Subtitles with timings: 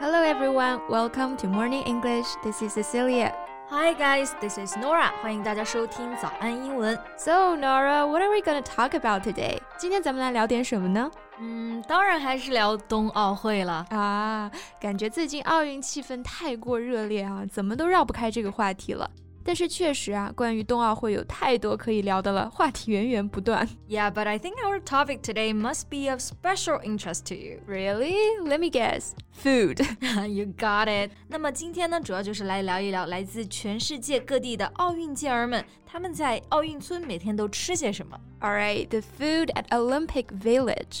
[0.00, 2.26] Hello everyone, welcome to Morning English.
[2.42, 3.32] This is Cecilia.
[3.70, 5.10] Hi guys, this is Nora.
[5.22, 6.98] 欢迎大家收听早安英文。
[7.16, 9.58] So Nora, what are we going to talk about today?
[9.78, 11.10] 今天咱们来聊点什么呢？
[11.38, 13.86] 嗯，当然还是聊冬奥会了。
[13.90, 14.50] 啊，
[14.80, 19.10] 感觉最近奥运气氛太过热烈啊，怎么都绕不开这个话题了。
[19.46, 23.68] 但是确实啊，关于冬奥会有太多可以聊的了，话题源源不断。
[23.88, 27.58] Yeah, but I think our topic today must be of special interest to you.
[27.66, 28.14] Really?
[28.44, 29.14] Let me guess.
[29.32, 29.84] Food.
[30.28, 31.10] you got it.
[31.26, 38.16] 那么今天呢，主要就是来聊一聊来自全世界各地的奥运健儿们，他们在奥运村每天都吃些什么。
[38.40, 41.00] All right, the food at Olympic Village.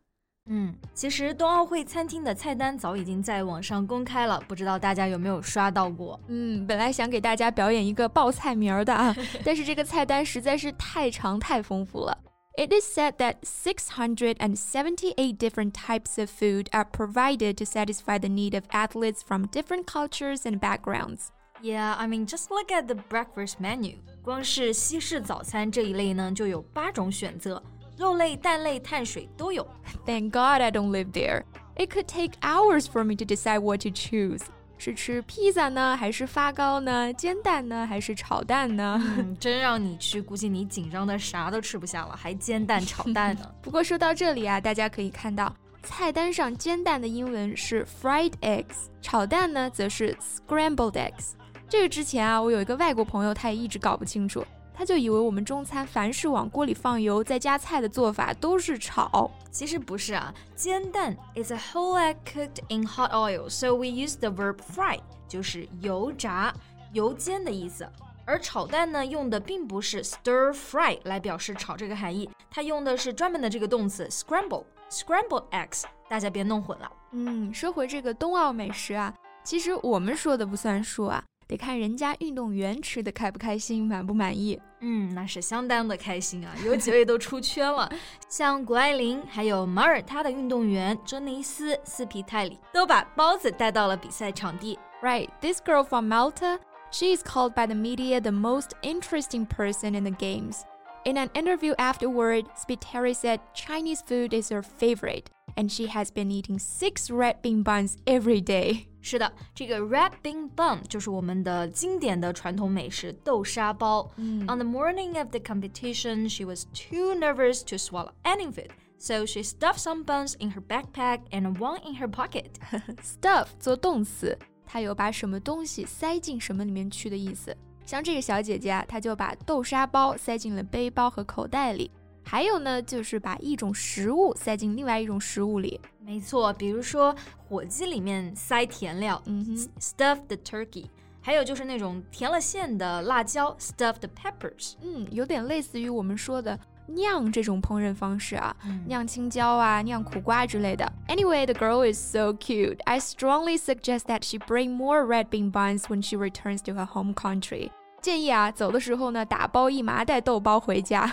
[0.48, 6.20] 嗯，其实冬奥会餐厅的菜单早已经在网上公开了，不知道大家有没有刷到过？
[6.28, 9.12] 嗯，本来想给大家表演一个报菜名儿的啊，
[9.44, 12.16] 但是这个菜单实在是太长太丰富了。
[12.56, 18.64] It is said that 678 different types of food are provided to satisfy the need of
[18.70, 21.30] athletes from different cultures and backgrounds.
[21.60, 23.96] Yeah, I mean, just look at the breakfast menu.
[24.22, 27.62] 光是西式早餐这一类呢，就有八种选择，
[28.01, 29.65] 肉类、蛋类、碳水都有。
[30.05, 31.43] Thank God I don't live there.
[31.75, 34.41] It could take hours for me to decide what to choose.
[34.79, 37.13] 是吃披萨呢，还是发糕呢？
[37.13, 38.99] 煎蛋呢，还是炒蛋呢？
[39.17, 43.47] 嗯，真让你去，估计你紧张的啥都吃不下了，还煎蛋炒蛋呢。
[43.61, 51.33] 不过说到这里啊，大家可以看到菜单上煎蛋的英文是 fried eggs，炒蛋呢则是 scrambled eggs。
[51.69, 54.43] 这个之前啊，我有一个外国朋友，他也一直搞不清楚，
[54.81, 59.29] 他就以为我们中餐凡是往锅里放油再加菜的做法都是炒。
[59.51, 64.97] 其实不是啊，煎蛋 is a whole egg cooked in hot oil, so we use the verb fry，
[65.27, 66.51] 就是油炸、
[66.93, 67.87] 油煎的意思。
[68.25, 74.63] 而炒蛋呢，用的并不是 stir fry 来表示炒这个含义，它用的是专门的这个动词 scramble。
[74.89, 76.91] scrambled eggs，大家别弄混了。
[77.11, 79.13] 嗯，说回这个冬奥美食啊，
[79.43, 84.60] 其实我们说的不算数啊，得看人家运动员吃的开不开心，满不满意。
[84.80, 87.90] 嗯，那是相当的开心啊，有几位都出圈了，
[88.28, 94.78] 像谷爱凌，还有马耳他的运动员珍妮斯·斯皮泰里，都把包子带到了比赛场地。
[95.02, 96.58] Right, this girl from Malta,
[96.90, 100.62] she is called by the media the most interesting person in the games.
[101.04, 105.26] In an interview afterward, Spiteri said Chinese food is her favorite,
[105.56, 108.88] and she has been eating six red bean buns every day.
[109.00, 114.10] 是的，这个 red bean bun 就是我们的经典的传统美食豆沙包。
[114.18, 118.70] On the morning of the competition, she was too nervous to swallow any food.
[118.98, 122.52] So she stuffed some buns in her backpack and one in her pocket.
[123.02, 124.36] Stuff 做动词，
[124.66, 127.56] 它有把什么东西塞进什么里面去的意思。
[127.84, 131.90] 像这个小姐姐啊，她就把豆沙包塞进了背包和口袋里。
[132.30, 135.80] 还有呢，就是把一种食物塞进另外一种食物里。
[136.00, 137.14] 没错，比如说
[137.48, 140.86] 火鸡里面塞甜料，嗯哼 stuffed the turkey，
[141.20, 144.74] 还有就是那种填了馅的辣椒，stuffed peppers。
[144.82, 146.58] 嗯，有点类似于我们说的
[146.88, 150.92] 酿这种烹饪方式啊，嗯酿青椒啊，酿苦瓜之类的。
[151.06, 152.78] Anyway, the girl is so cute.
[152.84, 156.86] I strongly suggest that she bring more red bean buns when she returns to her
[156.86, 157.70] home country.
[158.00, 161.12] 建议啊，走的时候呢，打包一麻袋豆包回家。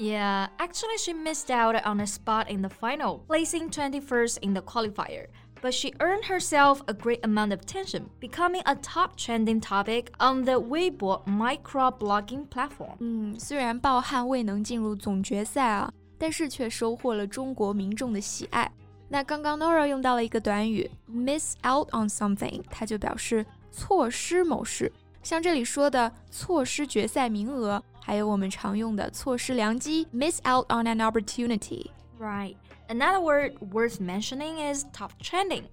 [0.00, 4.60] Yeah, actually, she missed out on a spot in the final, placing 21st in the
[4.60, 5.26] qualifier.
[5.62, 10.44] But she earned herself a great amount of attention, becoming a top trending topic on
[10.44, 12.96] the Weibo microblogging platform.
[13.00, 18.70] 嗯，虽然抱憾未能进入总决赛啊，但是却收获了中国民众的喜爱。
[19.08, 24.92] 那刚刚 Nora 用到了一个短语 miss out on something，它就表示错失某事。
[25.22, 31.91] 像这里说的错失决赛名额， 还有我们常用的错失良机 miss out on an opportunity。
[32.19, 32.55] Right.
[32.87, 35.63] Another word worth mentioning is top trending.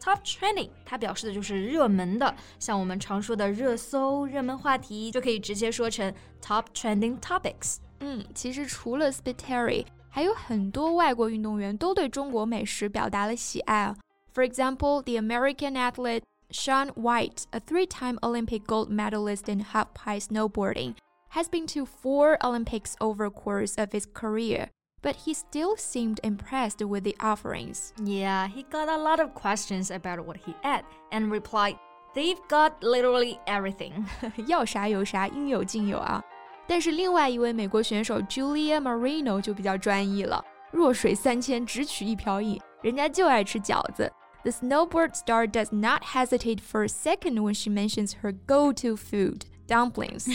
[0.00, 7.78] Top trending，它表示的就是热门的，像我们常说的热搜、热门话题，就可以直接说成 top trending topics。
[7.98, 13.96] 嗯，其实除了 Spiteri，还有很多外国运动员都对中国美食表达了喜爱啊。
[14.32, 20.94] For example, the American athlete Shaun White, a three-time Olympic gold medalist in half pipe snowboarding,
[21.29, 24.69] has been to four Olympics over the course of his career.
[25.01, 27.91] But he still seemed impressed with the offerings.
[28.01, 31.75] Yeah, he got a lot of questions about what he ate and replied,
[32.15, 34.05] They've got literally everything.
[34.47, 36.23] 要啥有啥，应有尽有啊。
[36.67, 44.09] 但是另外一位美国选手 Julia Marino 就比较专一了，弱水三千，只取一瓢饮，人家就爱吃饺子。
[44.43, 49.41] The snowboard star does not hesitate for a second when she mentions her go-to food.
[49.67, 50.29] Dumplings，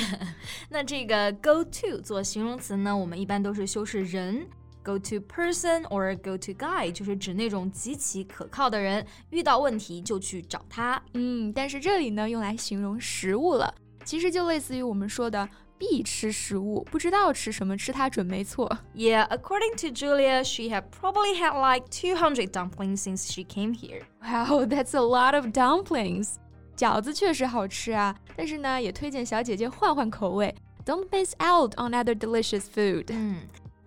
[0.70, 4.46] 那这个 go to 做形容词呢，我们一般都是修饰人。
[4.82, 11.02] Go to person or go to guy 就是指那种极其可靠的人，遇到问题就去找他。
[11.12, 18.78] 嗯，但是这里呢，用来形容食物了，其实就类似于我们说的必吃食物，不知道吃什么，吃它准没错。
[18.94, 24.04] Yeah, according to Julia, she had probably had like 200 dumplings since she came here.
[24.22, 26.36] Wow, that's a lot of dumplings.
[26.75, 30.53] 饺子确实好吃啊，但是呢，也推荐小姐姐换换口味。
[30.85, 33.05] Don't miss out on other delicious food.
[33.09, 33.37] 嗯，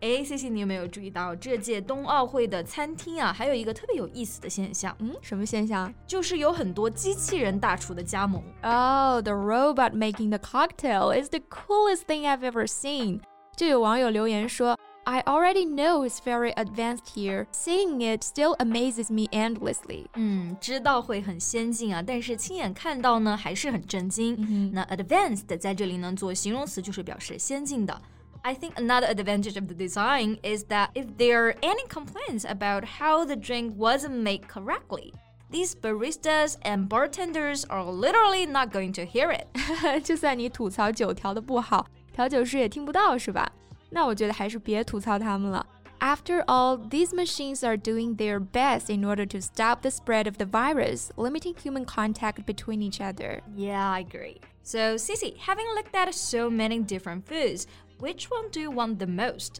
[0.00, 4.96] 哎，C C，你有没有注意到这届冬奥会的餐厅啊，还有一个特别有意思的现象？
[5.00, 5.92] 嗯，什么现象？
[6.06, 8.42] 就是有很多机器人大厨的加盟。
[8.62, 13.20] Oh, the robot making the cocktail is the coolest thing I've ever seen.
[13.56, 14.78] 就有网友留言说。
[15.05, 17.47] I already know it's very advanced here.
[17.51, 20.05] Seeing it still amazes me endlessly.
[20.13, 24.35] 嗯，知道会很先进啊，但是亲眼看到呢，还是很震惊。
[24.37, 27.99] 嗯、那 advanced 在这里呢，做形容词就是表示先进的。
[28.43, 33.25] I think another advantage of the design is that if there are any complaints about how
[33.25, 35.13] the drink wasn't made correctly,
[35.51, 39.47] these baristas and bartenders are literally not going to hear it.
[40.03, 43.51] 就算你吐槽酒调的不好，调酒师也听不到，是吧？
[43.95, 45.65] 那我觉得还是别吐槽他们了。
[45.99, 50.45] After all, these machines are doing their best in order to stop the spread of the
[50.45, 53.41] virus, limiting human contact between each other.
[53.55, 54.41] Yeah, I agree.
[54.63, 57.67] So, Cici, having looked at so many different foods,
[57.99, 59.57] which one do you want the most?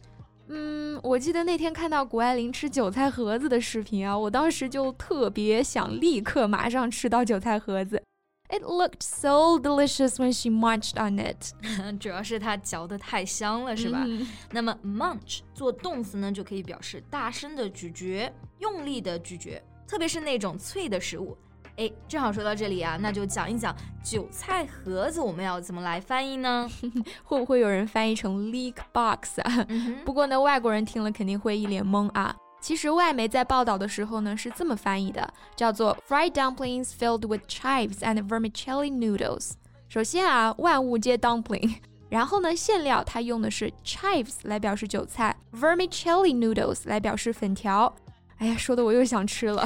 [0.48, 8.02] 嗯，我记得那天看到谷爱凌吃韭菜盒子的视频啊，我当时就特别想立刻马上吃到韭菜盒子。
[8.49, 11.53] It looked so delicious when she munched on it.
[11.99, 14.03] 主要是它嚼得太香了，是吧？
[14.05, 21.37] 嗯、那么 munch 做动词呢，就可以表示大声的咀嚼、用力的咀嚼，特别是那种脆的食物。
[21.77, 26.67] 哎，正好说到这里啊，那就讲一讲韭菜盒子我们要怎么来翻译呢？
[27.23, 29.65] 会不会有人翻译成 leek box 啊？
[29.69, 32.35] 嗯、不过呢，外国人听了肯定会一脸懵啊。
[32.59, 39.51] 其实外媒在报道的时候呢是这么翻译的，叫做 fried dumplings filled with chives and vermicelli noodles。
[39.87, 41.75] 首先啊，万物皆 dumpling，
[42.09, 47.95] 然后呢，馅料它用的是 chives 来表示韭菜，vermicelli noodles 来表示粉条。
[48.39, 49.65] 哎呀，说的我又想吃了。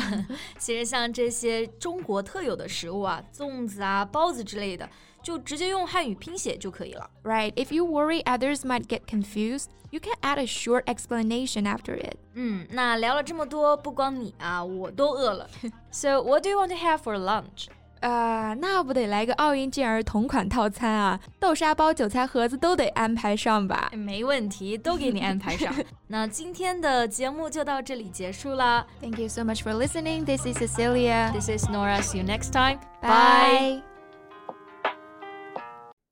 [0.58, 4.88] 其实像这些中国特有的食物啊，粽子啊、包子之类的。
[5.23, 7.11] 就直接用汉语拼写就可以了。
[7.25, 7.53] Right.
[7.55, 12.17] If you worry others might get confused, you can add a short explanation after it.
[12.35, 15.49] 嗯，那聊了这么多，不光你啊，我都饿了。
[15.91, 17.67] so what do you want to have for lunch?
[18.01, 21.19] 啊，那不得来个奥运健儿同款套餐啊！
[21.41, 23.91] 豆沙包、韭菜盒子都得安排上吧？
[23.95, 25.75] 没问题，都给你安排上。
[26.09, 28.87] 那今天的节目就到这里结束了。
[29.01, 30.25] Thank you so much for listening.
[30.25, 31.33] This is Cecilia.
[31.33, 32.03] This is Nora.
[32.03, 32.79] See you next time.
[33.01, 33.90] Bye.